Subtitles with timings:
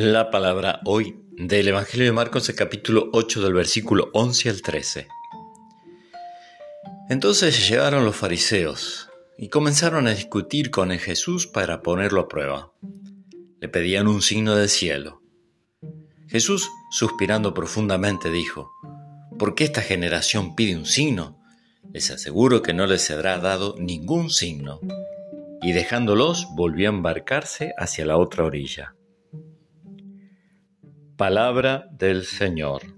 [0.00, 5.08] La palabra hoy del Evangelio de Marcos, el capítulo 8 del versículo 11 al 13.
[7.10, 12.72] Entonces llegaron los fariseos y comenzaron a discutir con Jesús para ponerlo a prueba.
[13.60, 15.20] Le pedían un signo del cielo.
[16.28, 18.70] Jesús, suspirando profundamente, dijo,
[19.36, 21.42] ¿Por qué esta generación pide un signo?
[21.92, 24.78] Les aseguro que no les será dado ningún signo.
[25.60, 28.94] Y dejándolos, volvió a embarcarse hacia la otra orilla.
[31.18, 32.97] Palabra del Señor.